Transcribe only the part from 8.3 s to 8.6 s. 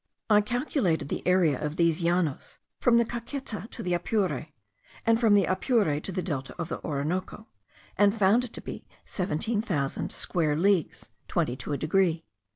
it